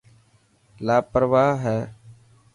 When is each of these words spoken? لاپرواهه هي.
لاپرواهه 0.85 1.53
هي. 1.63 1.79